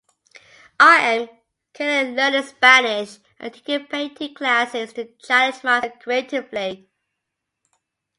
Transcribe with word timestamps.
I 0.79 0.95
am 1.13 1.29
currently 1.75 2.15
learning 2.15 2.41
Spanish 2.41 3.19
and 3.39 3.53
taking 3.53 3.85
painting 3.85 4.33
classes 4.33 4.93
to 4.93 5.13
challenge 5.19 5.63
myself 5.63 5.99
creatively. 5.99 6.89